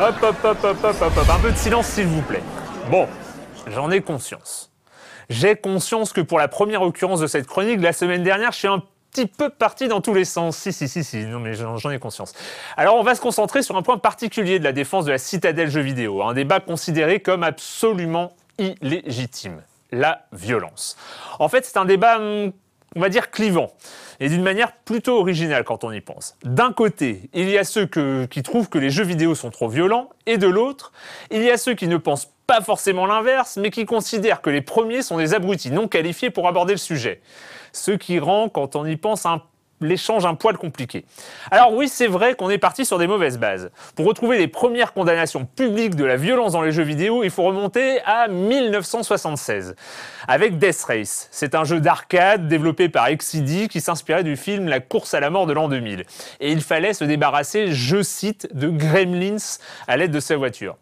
Hop, 0.00 0.14
hop, 0.22 0.36
hop, 0.44 0.58
hop, 0.62 0.84
hop, 0.84 0.96
hop, 1.02 1.16
hop. 1.16 1.28
Un 1.28 1.40
peu 1.40 1.50
de 1.50 1.56
silence, 1.56 1.86
s'il 1.88 2.06
vous 2.06 2.22
plaît. 2.22 2.42
Bon, 2.88 3.08
j'en 3.66 3.90
ai 3.90 4.00
conscience. 4.00 4.70
J'ai 5.28 5.56
conscience 5.56 6.12
que 6.12 6.20
pour 6.20 6.38
la 6.38 6.46
première 6.46 6.82
occurrence 6.82 7.18
de 7.18 7.26
cette 7.26 7.48
chronique, 7.48 7.80
la 7.80 7.92
semaine 7.92 8.22
dernière, 8.22 8.52
je 8.52 8.58
suis 8.58 8.68
un 8.68 8.80
petit 9.10 9.26
peu 9.26 9.50
parti 9.50 9.88
dans 9.88 10.00
tous 10.00 10.14
les 10.14 10.24
sens. 10.24 10.56
Si, 10.56 10.72
si, 10.72 10.88
si, 10.88 11.02
si, 11.02 11.26
non 11.26 11.40
mais 11.40 11.54
j'en 11.54 11.90
ai 11.90 11.98
conscience. 11.98 12.32
Alors 12.76 12.94
on 12.94 13.02
va 13.02 13.16
se 13.16 13.20
concentrer 13.20 13.62
sur 13.62 13.76
un 13.76 13.82
point 13.82 13.98
particulier 13.98 14.60
de 14.60 14.64
la 14.64 14.70
défense 14.70 15.04
de 15.04 15.10
la 15.10 15.18
citadelle 15.18 15.68
jeux 15.68 15.80
vidéo, 15.80 16.22
un 16.22 16.32
débat 16.32 16.60
considéré 16.60 17.18
comme 17.18 17.42
absolument 17.42 18.36
illégitime, 18.58 19.62
la 19.90 20.26
violence. 20.32 20.96
En 21.40 21.48
fait, 21.48 21.64
c'est 21.64 21.76
un 21.76 21.84
débat, 21.84 22.18
hum, 22.18 22.52
on 22.96 23.00
va 23.00 23.08
dire, 23.08 23.30
clivant, 23.30 23.70
et 24.20 24.28
d'une 24.28 24.42
manière 24.42 24.72
plutôt 24.72 25.18
originale 25.18 25.64
quand 25.64 25.84
on 25.84 25.92
y 25.92 26.00
pense. 26.00 26.36
D'un 26.42 26.72
côté, 26.72 27.28
il 27.34 27.48
y 27.48 27.58
a 27.58 27.64
ceux 27.64 27.86
qui 28.26 28.42
trouvent 28.42 28.68
que 28.68 28.78
les 28.78 28.90
jeux 28.90 29.04
vidéo 29.04 29.34
sont 29.34 29.50
trop 29.50 29.68
violents, 29.68 30.10
et 30.26 30.38
de 30.38 30.46
l'autre, 30.46 30.92
il 31.30 31.42
y 31.42 31.50
a 31.50 31.56
ceux 31.58 31.74
qui 31.74 31.86
ne 31.86 31.96
pensent 31.96 32.30
pas 32.46 32.60
forcément 32.62 33.04
l'inverse, 33.06 33.58
mais 33.58 33.70
qui 33.70 33.84
considèrent 33.84 34.40
que 34.40 34.50
les 34.50 34.62
premiers 34.62 35.02
sont 35.02 35.18
des 35.18 35.34
abrutis 35.34 35.70
non 35.70 35.86
qualifiés 35.86 36.30
pour 36.30 36.48
aborder 36.48 36.72
le 36.72 36.78
sujet. 36.78 37.20
Ce 37.72 37.90
qui 37.90 38.18
rend, 38.18 38.48
quand 38.48 38.74
on 38.74 38.86
y 38.86 38.96
pense, 38.96 39.26
un- 39.26 39.42
l'échange 39.80 40.26
un 40.26 40.34
poil 40.34 40.56
compliqué. 40.56 41.04
Alors 41.50 41.72
oui, 41.72 41.88
c'est 41.88 42.06
vrai 42.06 42.34
qu'on 42.34 42.50
est 42.50 42.58
parti 42.58 42.84
sur 42.84 42.98
des 42.98 43.06
mauvaises 43.06 43.38
bases. 43.38 43.70
Pour 43.94 44.06
retrouver 44.06 44.38
les 44.38 44.48
premières 44.48 44.92
condamnations 44.92 45.44
publiques 45.44 45.94
de 45.94 46.04
la 46.04 46.16
violence 46.16 46.52
dans 46.52 46.62
les 46.62 46.72
jeux 46.72 46.82
vidéo, 46.82 47.24
il 47.24 47.30
faut 47.30 47.44
remonter 47.44 48.00
à 48.04 48.28
1976, 48.28 49.74
avec 50.26 50.58
Death 50.58 50.82
Race. 50.86 51.28
C'est 51.30 51.54
un 51.54 51.64
jeu 51.64 51.80
d'arcade 51.80 52.48
développé 52.48 52.88
par 52.88 53.08
XCD 53.08 53.68
qui 53.68 53.80
s'inspirait 53.80 54.24
du 54.24 54.36
film 54.36 54.68
La 54.68 54.80
course 54.80 55.14
à 55.14 55.20
la 55.20 55.30
mort 55.30 55.46
de 55.46 55.52
l'an 55.52 55.68
2000. 55.68 56.04
Et 56.40 56.52
il 56.52 56.60
fallait 56.60 56.94
se 56.94 57.04
débarrasser, 57.04 57.72
je 57.72 58.02
cite, 58.02 58.48
de 58.54 58.68
gremlins 58.68 59.58
à 59.86 59.96
l'aide 59.96 60.10
de 60.10 60.20
sa 60.20 60.36
voiture. 60.36 60.76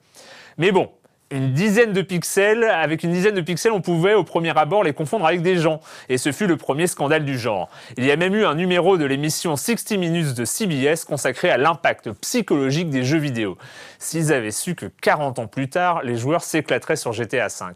Mais 0.58 0.72
bon, 0.72 0.90
une 1.30 1.52
dizaine 1.52 1.92
de 1.92 2.02
pixels, 2.02 2.64
avec 2.64 3.02
une 3.02 3.12
dizaine 3.12 3.34
de 3.34 3.40
pixels, 3.40 3.72
on 3.72 3.80
pouvait 3.80 4.14
au 4.14 4.22
premier 4.22 4.56
abord 4.56 4.84
les 4.84 4.92
confondre 4.92 5.26
avec 5.26 5.42
des 5.42 5.56
gens. 5.56 5.80
Et 6.08 6.18
ce 6.18 6.30
fut 6.30 6.46
le 6.46 6.56
premier 6.56 6.86
scandale 6.86 7.24
du 7.24 7.38
genre. 7.38 7.68
Il 7.96 8.04
y 8.04 8.10
a 8.10 8.16
même 8.16 8.34
eu 8.34 8.44
un 8.44 8.54
numéro 8.54 8.96
de 8.96 9.04
l'émission 9.04 9.56
60 9.56 9.98
Minutes 9.98 10.34
de 10.34 10.44
CBS 10.44 11.04
consacré 11.04 11.50
à 11.50 11.56
l'impact 11.56 12.12
psychologique 12.12 12.90
des 12.90 13.02
jeux 13.02 13.18
vidéo. 13.18 13.58
S'ils 13.98 14.32
avaient 14.32 14.50
su 14.50 14.74
que 14.74 14.86
40 14.86 15.38
ans 15.38 15.46
plus 15.46 15.68
tard, 15.68 16.02
les 16.02 16.16
joueurs 16.16 16.44
s'éclateraient 16.44 16.96
sur 16.96 17.12
GTA 17.12 17.48
V. 17.48 17.74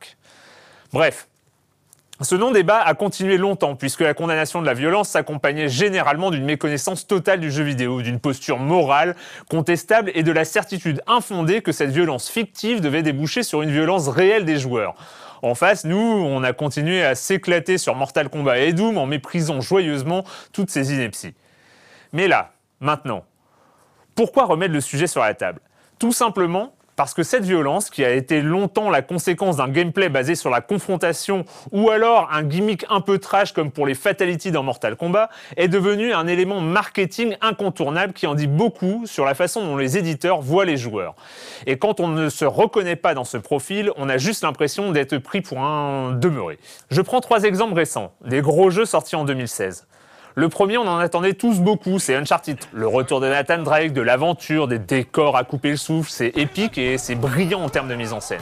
Bref, 0.92 1.28
ce 2.22 2.34
non-débat 2.34 2.80
a 2.80 2.94
continué 2.94 3.38
longtemps, 3.38 3.76
puisque 3.76 4.00
la 4.00 4.14
condamnation 4.14 4.60
de 4.60 4.66
la 4.66 4.74
violence 4.74 5.08
s'accompagnait 5.08 5.68
généralement 5.68 6.30
d'une 6.30 6.44
méconnaissance 6.44 7.06
totale 7.06 7.40
du 7.40 7.50
jeu 7.50 7.64
vidéo, 7.64 8.02
d'une 8.02 8.20
posture 8.20 8.58
morale 8.58 9.16
contestable 9.48 10.10
et 10.14 10.22
de 10.22 10.32
la 10.32 10.44
certitude 10.44 11.02
infondée 11.06 11.62
que 11.62 11.72
cette 11.72 11.90
violence 11.90 12.28
fictive 12.28 12.80
devait 12.80 13.02
déboucher 13.02 13.42
sur 13.42 13.62
une 13.62 13.70
violence 13.70 14.08
réelle 14.08 14.44
des 14.44 14.58
joueurs. 14.58 14.94
En 15.42 15.54
face, 15.54 15.84
nous, 15.84 15.96
on 15.96 16.42
a 16.42 16.52
continué 16.52 17.02
à 17.02 17.14
s'éclater 17.14 17.78
sur 17.78 17.94
Mortal 17.94 18.28
Kombat 18.28 18.58
et 18.58 18.74
Doom 18.74 18.98
en 18.98 19.06
méprisant 19.06 19.62
joyeusement 19.62 20.24
toutes 20.52 20.70
ces 20.70 20.92
inepties. 20.92 21.34
Mais 22.12 22.28
là, 22.28 22.52
maintenant, 22.80 23.24
pourquoi 24.14 24.44
remettre 24.44 24.74
le 24.74 24.82
sujet 24.82 25.06
sur 25.06 25.22
la 25.22 25.32
table? 25.32 25.60
Tout 25.98 26.12
simplement 26.12 26.74
parce 27.00 27.14
que 27.14 27.22
cette 27.22 27.44
violence, 27.44 27.88
qui 27.88 28.04
a 28.04 28.10
été 28.10 28.42
longtemps 28.42 28.90
la 28.90 29.00
conséquence 29.00 29.56
d'un 29.56 29.70
gameplay 29.70 30.10
basé 30.10 30.34
sur 30.34 30.50
la 30.50 30.60
confrontation 30.60 31.46
ou 31.72 31.88
alors 31.88 32.28
un 32.30 32.42
gimmick 32.42 32.84
un 32.90 33.00
peu 33.00 33.16
trash 33.16 33.54
comme 33.54 33.70
pour 33.70 33.86
les 33.86 33.94
fatalities 33.94 34.50
dans 34.50 34.62
Mortal 34.62 34.96
Kombat, 34.96 35.30
est 35.56 35.68
devenue 35.68 36.12
un 36.12 36.26
élément 36.26 36.60
marketing 36.60 37.38
incontournable 37.40 38.12
qui 38.12 38.26
en 38.26 38.34
dit 38.34 38.48
beaucoup 38.48 39.06
sur 39.06 39.24
la 39.24 39.32
façon 39.32 39.64
dont 39.64 39.78
les 39.78 39.96
éditeurs 39.96 40.42
voient 40.42 40.66
les 40.66 40.76
joueurs. 40.76 41.14
Et 41.66 41.78
quand 41.78 42.00
on 42.00 42.08
ne 42.08 42.28
se 42.28 42.44
reconnaît 42.44 42.96
pas 42.96 43.14
dans 43.14 43.24
ce 43.24 43.38
profil, 43.38 43.90
on 43.96 44.10
a 44.10 44.18
juste 44.18 44.42
l'impression 44.42 44.92
d'être 44.92 45.16
pris 45.16 45.40
pour 45.40 45.60
un 45.60 46.12
demeuré. 46.12 46.58
Je 46.90 47.00
prends 47.00 47.22
trois 47.22 47.44
exemples 47.44 47.76
récents, 47.76 48.12
des 48.26 48.42
gros 48.42 48.68
jeux 48.68 48.84
sortis 48.84 49.16
en 49.16 49.24
2016. 49.24 49.86
Le 50.40 50.48
premier, 50.48 50.78
on 50.78 50.88
en 50.88 50.96
attendait 50.96 51.34
tous 51.34 51.60
beaucoup, 51.60 51.98
c'est 51.98 52.14
Uncharted. 52.14 52.56
Le 52.72 52.86
retour 52.86 53.20
de 53.20 53.28
Nathan 53.28 53.58
Drake, 53.58 53.92
de 53.92 54.00
l'aventure, 54.00 54.68
des 54.68 54.78
décors 54.78 55.36
à 55.36 55.44
couper 55.44 55.68
le 55.68 55.76
souffle, 55.76 56.10
c'est 56.10 56.34
épique 56.34 56.78
et 56.78 56.96
c'est 56.96 57.14
brillant 57.14 57.60
en 57.60 57.68
termes 57.68 57.88
de 57.88 57.94
mise 57.94 58.14
en 58.14 58.20
scène. 58.20 58.40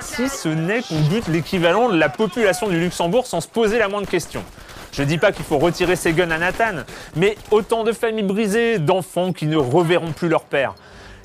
Si 0.00 0.30
ce 0.30 0.48
n'est 0.48 0.80
qu'on 0.80 0.98
bute 1.00 1.28
l'équivalent 1.28 1.90
de 1.90 1.98
la 1.98 2.08
population 2.08 2.66
du 2.66 2.80
Luxembourg 2.80 3.26
sans 3.26 3.42
se 3.42 3.48
poser 3.48 3.78
la 3.78 3.88
moindre 3.88 4.08
question. 4.08 4.42
Je 4.90 5.02
dis 5.02 5.18
pas 5.18 5.32
qu'il 5.32 5.44
faut 5.44 5.58
retirer 5.58 5.96
ses 5.96 6.14
guns 6.14 6.30
à 6.30 6.38
Nathan, 6.38 6.84
mais 7.14 7.36
autant 7.50 7.84
de 7.84 7.92
familles 7.92 8.24
brisées, 8.24 8.78
d'enfants 8.78 9.34
qui 9.34 9.44
ne 9.44 9.58
reverront 9.58 10.12
plus 10.12 10.30
leur 10.30 10.44
père. 10.44 10.74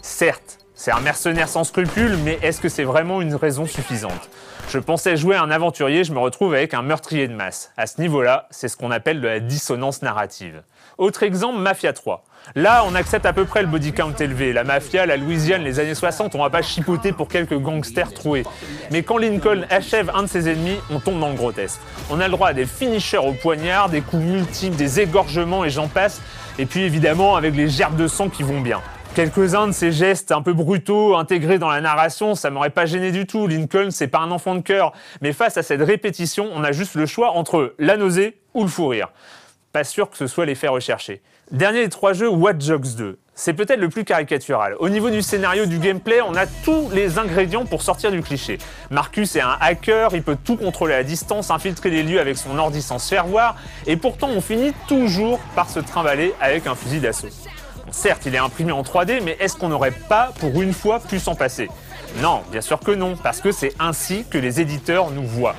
Certes, 0.02 0.58
c'est 0.80 0.92
un 0.92 1.02
mercenaire 1.02 1.50
sans 1.50 1.66
scrupules, 1.66 2.16
mais 2.24 2.40
est-ce 2.42 2.62
que 2.62 2.70
c'est 2.70 2.86
vraiment 2.86 3.22
une 3.22 3.36
raison 3.36 3.66
suffisante? 3.66 4.30
Je 4.70 4.80
pensais 4.80 5.18
jouer 5.18 5.36
un 5.36 5.52
aventurier, 5.52 6.06
je 6.06 6.14
me 6.14 6.20
retrouve 6.20 6.54
avec 6.54 6.74
un 6.74 6.84
meurtrier 6.84 7.28
de 7.28 7.34
masse. 7.34 7.74
À 7.76 7.86
ce 7.86 8.00
niveau-là, 8.00 8.48
c'est 8.50 8.70
ce 8.70 8.78
qu'on 8.78 8.90
appelle 8.90 9.20
de 9.20 9.28
la 9.28 9.42
dissonance 9.42 10.02
narrative. 10.04 10.62
Autre 10.98 11.24
exemple, 11.24 11.60
Mafia 11.60 11.92
3. 11.92 12.24
Là, 12.56 12.86
on 12.88 12.96
accepte 12.96 13.26
à 13.26 13.34
peu 13.34 13.44
près 13.44 13.62
le 13.62 13.68
body 13.68 13.92
count 13.92 14.14
élevé. 14.22 14.54
La 14.54 14.64
mafia, 14.64 15.06
la 15.06 15.18
Louisiane, 15.18 15.64
les 15.64 15.82
années 15.82 15.96
60, 15.96 16.34
on 16.36 16.44
va 16.44 16.50
pas 16.50 16.62
chipoter 16.62 17.12
pour 17.12 17.28
quelques 17.28 17.60
gangsters 17.60 18.14
troués. 18.14 18.46
Mais 18.90 19.04
quand 19.04 19.18
Lincoln 19.18 19.66
achève 19.70 20.10
un 20.16 20.24
de 20.24 20.28
ses 20.28 20.48
ennemis, 20.48 20.78
on 20.90 21.02
tombe 21.02 21.20
dans 21.20 21.30
le 21.30 21.36
grotesque. 21.36 21.82
On 22.10 22.22
a 22.22 22.28
le 22.28 22.32
droit 22.32 22.48
à 22.48 22.54
des 22.54 22.66
finishers 22.66 23.18
au 23.18 23.34
poignard, 23.34 23.90
des 23.90 24.00
coups 24.00 24.24
multiples, 24.24 24.78
des 24.78 25.02
égorgements 25.02 25.66
et 25.66 25.70
j'en 25.70 25.90
passe. 25.90 26.22
Et 26.58 26.66
puis 26.66 26.84
évidemment, 26.84 27.36
avec 27.36 27.54
les 27.54 27.68
gerbes 27.68 27.98
de 27.98 28.08
sang 28.08 28.30
qui 28.30 28.44
vont 28.44 28.62
bien. 28.62 28.82
Quelques-uns 29.16 29.68
de 29.68 29.72
ces 29.72 29.92
gestes 29.92 30.32
un 30.32 30.42
peu 30.42 30.54
brutaux 30.54 31.16
intégrés 31.16 31.58
dans 31.58 31.70
la 31.70 31.82
narration, 31.82 32.36
ça 32.36 32.52
m'aurait 32.52 32.70
pas 32.70 32.86
gêné 32.86 33.12
du 33.12 33.26
tout. 33.26 33.48
Lincoln, 33.48 33.90
c'est 33.90 34.08
pas 34.08 34.20
un 34.20 34.32
enfant 34.32 34.56
de 34.56 34.62
cœur. 34.62 34.94
Mais 35.22 35.34
face 35.34 35.58
à 35.58 35.64
cette 35.64 35.82
répétition, 35.82 36.50
on 36.54 36.64
a 36.64 36.72
juste 36.72 36.96
le 36.96 37.06
choix 37.06 37.32
entre 37.32 37.74
la 37.80 37.98
nausée 37.98 38.38
ou 38.54 38.62
le 38.62 38.70
fou 38.70 38.88
rire. 38.88 39.10
Pas 39.74 39.84
sûr 39.84 40.10
que 40.10 40.16
ce 40.18 40.28
soit 40.28 40.46
l'effet 40.46 40.68
recherché. 40.68 41.22
Dernier 41.52 41.84
des 41.84 41.90
trois 41.90 42.14
jeux, 42.14 42.30
Watch 42.30 42.66
Dogs 42.66 42.96
2. 42.96 43.18
C'est 43.34 43.54
peut-être 43.54 43.80
le 43.80 43.90
plus 43.90 44.04
caricatural. 44.04 44.76
Au 44.80 44.90
niveau 44.90 45.10
du 45.10 45.22
scénario, 45.22 45.66
du 45.66 45.80
gameplay, 45.80 46.22
on 46.22 46.36
a 46.36 46.46
tous 46.46 46.90
les 46.92 47.18
ingrédients 47.18 47.66
pour 47.66 47.82
sortir 47.82 48.12
du 48.12 48.22
cliché. 48.22 48.58
Marcus 48.92 49.36
est 49.36 49.42
un 49.42 49.58
hacker, 49.60 50.14
il 50.14 50.24
peut 50.24 50.38
tout 50.44 50.58
contrôler 50.58 50.94
à 50.94 51.04
distance, 51.04 51.50
infiltrer 51.50 51.90
les 51.90 52.04
lieux 52.04 52.20
avec 52.20 52.38
son 52.38 52.58
ordi 52.58 52.82
sans 52.82 53.00
se 53.00 53.08
faire 53.08 53.26
voir, 53.26 53.56
et 53.88 53.96
pourtant 53.96 54.30
on 54.30 54.42
finit 54.42 54.74
toujours 54.88 55.40
par 55.56 55.70
se 55.70 55.80
trimballer 55.80 56.34
avec 56.42 56.68
un 56.68 56.76
fusil 56.76 57.00
d'assaut. 57.00 57.30
Certes, 57.92 58.26
il 58.26 58.36
est 58.36 58.40
imprimé 58.40 58.72
en 58.72 58.84
3D, 58.84 59.22
mais 59.24 59.38
est-ce 59.40 59.56
qu'on 59.56 59.70
n'aurait 59.70 59.92
pas, 59.92 60.32
pour 60.40 60.62
une 60.62 60.74
fois, 60.74 61.00
pu 61.00 61.20
s'en 61.20 61.36
passer? 61.36 61.70
Non, 62.22 62.42
bien 62.52 62.62
sûr 62.62 62.80
que 62.80 62.92
non, 62.92 63.16
parce 63.16 63.42
que 63.42 63.52
c'est 63.52 63.74
ainsi 63.80 64.26
que 64.30 64.38
les 64.38 64.62
éditeurs 64.62 65.12
nous 65.12 65.26
voient. 65.26 65.56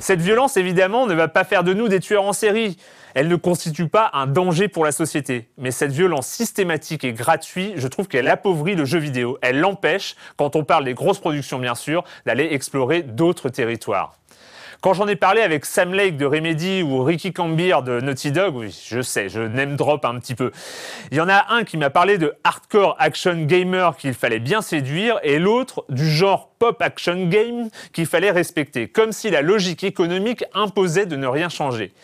Cette 0.00 0.20
violence, 0.20 0.56
évidemment, 0.56 1.06
ne 1.06 1.14
va 1.14 1.28
pas 1.28 1.44
faire 1.44 1.64
de 1.64 1.72
nous 1.72 1.88
des 1.88 2.00
tueurs 2.00 2.24
en 2.24 2.32
série. 2.32 2.76
Elle 3.14 3.28
ne 3.28 3.36
constitue 3.36 3.88
pas 3.88 4.10
un 4.12 4.26
danger 4.26 4.68
pour 4.68 4.84
la 4.84 4.92
société. 4.92 5.48
Mais 5.56 5.70
cette 5.70 5.92
violence 5.92 6.26
systématique 6.26 7.04
et 7.04 7.12
gratuite, 7.12 7.74
je 7.76 7.88
trouve 7.88 8.08
qu'elle 8.08 8.28
appauvrit 8.28 8.74
le 8.74 8.84
jeu 8.84 8.98
vidéo. 8.98 9.38
Elle 9.40 9.60
l'empêche, 9.60 10.16
quand 10.36 10.56
on 10.56 10.64
parle 10.64 10.84
des 10.84 10.94
grosses 10.94 11.20
productions 11.20 11.58
bien 11.58 11.74
sûr, 11.74 12.04
d'aller 12.26 12.48
explorer 12.50 13.02
d'autres 13.02 13.48
territoires. 13.48 14.18
Quand 14.84 14.92
j'en 14.92 15.08
ai 15.08 15.16
parlé 15.16 15.40
avec 15.40 15.64
Sam 15.64 15.94
Lake 15.94 16.18
de 16.18 16.26
Remedy 16.26 16.82
ou 16.82 17.02
Ricky 17.02 17.32
Cambier 17.32 17.74
de 17.86 18.02
Naughty 18.02 18.32
Dog, 18.32 18.54
oui, 18.54 18.82
je 18.86 19.00
sais, 19.00 19.30
je 19.30 19.40
name 19.40 19.76
drop 19.76 20.04
un 20.04 20.18
petit 20.18 20.34
peu. 20.34 20.50
Il 21.10 21.16
y 21.16 21.22
en 21.22 21.28
a 21.30 21.54
un 21.54 21.64
qui 21.64 21.78
m'a 21.78 21.88
parlé 21.88 22.18
de 22.18 22.34
hardcore 22.44 22.94
action 22.98 23.46
gamer 23.46 23.96
qu'il 23.96 24.12
fallait 24.12 24.40
bien 24.40 24.60
séduire 24.60 25.18
et 25.22 25.38
l'autre 25.38 25.86
du 25.88 26.06
genre 26.06 26.50
pop 26.58 26.82
action 26.82 27.28
game 27.28 27.70
qu'il 27.94 28.04
fallait 28.04 28.30
respecter, 28.30 28.86
comme 28.86 29.12
si 29.12 29.30
la 29.30 29.40
logique 29.40 29.84
économique 29.84 30.44
imposait 30.52 31.06
de 31.06 31.16
ne 31.16 31.28
rien 31.28 31.48
changer. 31.48 31.94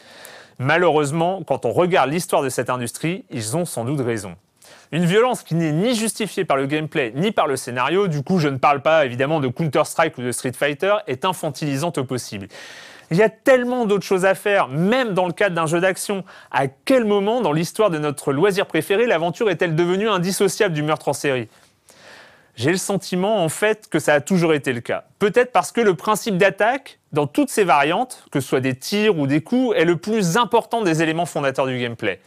Malheureusement, 0.58 1.42
quand 1.46 1.66
on 1.66 1.72
regarde 1.72 2.10
l'histoire 2.10 2.40
de 2.40 2.48
cette 2.48 2.70
industrie, 2.70 3.26
ils 3.28 3.58
ont 3.58 3.66
sans 3.66 3.84
doute 3.84 4.00
raison. 4.00 4.36
Une 4.93 5.05
violence 5.05 5.43
qui 5.43 5.55
n'est 5.55 5.72
ni 5.72 5.94
justifiée 5.94 6.44
par 6.44 6.56
le 6.56 6.67
gameplay 6.67 7.12
ni 7.14 7.32
par 7.32 7.46
le 7.46 7.56
scénario, 7.56 8.08
du 8.08 8.22
coup 8.22 8.38
je 8.38 8.49
ne 8.49 8.56
parle 8.56 8.82
pas 8.82 9.05
évidemment 9.05 9.40
de 9.40 9.49
Counter-Strike 9.49 10.19
ou 10.19 10.22
de 10.22 10.32
Street 10.32 10.52
Fighter, 10.52 10.94
est 11.06 11.25
infantilisante 11.25 11.99
au 11.99 12.05
possible. 12.05 12.49
Il 13.12 13.17
y 13.17 13.22
a 13.22 13.28
tellement 13.28 13.87
d'autres 13.87 14.05
choses 14.05 14.25
à 14.25 14.37
faire, 14.37 14.69
même 14.69 15.14
dans 15.14 15.26
le 15.26 15.32
cadre 15.32 15.56
d'un 15.56 15.67
jeu 15.67 15.81
d'action. 15.81 16.25
À 16.52 16.69
quel 16.69 17.05
moment 17.05 17.40
dans 17.40 17.52
l'histoire 17.52 17.90
de 17.90 17.99
notre 17.99 18.32
loisir 18.32 18.67
préféré 18.67 19.06
l'aventure 19.06 19.50
est-elle 19.50 19.75
devenue 19.75 20.08
indissociable 20.08 20.75
du 20.75 20.84
meurtre 20.84 21.08
en 21.08 21.12
série? 21.12 21.49
J'ai 22.55 22.70
le 22.70 22.76
sentiment 22.76 23.43
en 23.43 23.49
fait 23.49 23.88
que 23.88 23.99
ça 23.99 24.14
a 24.14 24.20
toujours 24.20 24.55
été 24.55 24.73
le 24.73 24.81
cas. 24.81 25.05
Peut-être 25.19 25.50
parce 25.50 25.73
que 25.73 25.81
le 25.81 25.94
principe 25.94 26.37
d'attaque, 26.37 26.99
dans 27.12 27.26
toutes 27.26 27.49
ses 27.49 27.64
variantes, 27.64 28.25
que 28.31 28.40
ce 28.40 28.49
soit 28.49 28.61
des 28.61 28.76
tirs 28.76 29.19
ou 29.19 29.26
des 29.26 29.40
coups, 29.40 29.75
est 29.76 29.84
le 29.84 29.96
plus 29.96 30.37
important 30.37 30.82
des 30.82 31.02
éléments 31.02 31.26
fondateurs 31.26 31.66
du 31.66 31.78
gameplay. 31.78 32.20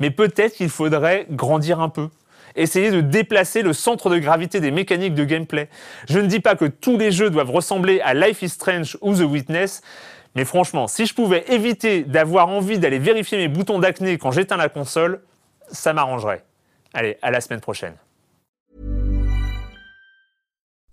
Mais 0.00 0.10
peut-être 0.10 0.54
qu'il 0.54 0.70
faudrait 0.70 1.26
grandir 1.30 1.80
un 1.80 1.88
peu, 1.88 2.08
essayer 2.56 2.90
de 2.90 3.00
déplacer 3.00 3.62
le 3.62 3.72
centre 3.72 4.10
de 4.10 4.18
gravité 4.18 4.60
des 4.60 4.70
mécaniques 4.70 5.14
de 5.14 5.24
gameplay. 5.24 5.68
Je 6.08 6.18
ne 6.18 6.26
dis 6.26 6.40
pas 6.40 6.56
que 6.56 6.64
tous 6.64 6.98
les 6.98 7.12
jeux 7.12 7.30
doivent 7.30 7.50
ressembler 7.50 8.00
à 8.00 8.14
Life 8.14 8.42
is 8.42 8.48
Strange 8.48 8.98
ou 9.00 9.14
The 9.14 9.20
Witness, 9.20 9.82
mais 10.34 10.44
franchement, 10.44 10.86
si 10.86 11.06
je 11.06 11.14
pouvais 11.14 11.44
éviter 11.48 12.02
d'avoir 12.02 12.48
envie 12.48 12.78
d'aller 12.78 12.98
vérifier 12.98 13.38
mes 13.38 13.48
boutons 13.48 13.78
d'acné 13.78 14.16
quand 14.18 14.30
j'éteins 14.30 14.56
la 14.56 14.68
console, 14.68 15.20
ça 15.70 15.92
m'arrangerait. 15.92 16.44
Allez, 16.94 17.18
à 17.22 17.30
la 17.30 17.40
semaine 17.40 17.60
prochaine. 17.60 17.94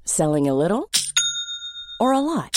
Selling 0.05 0.49
a 0.49 0.53
little 0.53 0.87
a 1.99 2.21
lot? 2.21 2.56